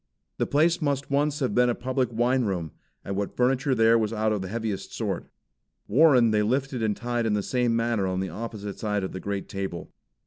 [0.39, 2.71] The place must once have been a public wine room,
[3.05, 5.29] and what furniture there was of the heaviest sort.
[5.87, 9.19] Warren they lifted and tied in the same manner on the opposite side of the
[9.19, 9.93] great table.